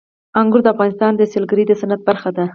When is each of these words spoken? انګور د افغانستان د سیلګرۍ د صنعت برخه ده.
انګور 0.39 0.61
د 0.63 0.67
افغانستان 0.73 1.11
د 1.15 1.21
سیلګرۍ 1.31 1.63
د 1.67 1.71
صنعت 1.81 2.01
برخه 2.07 2.29
ده. 2.37 2.45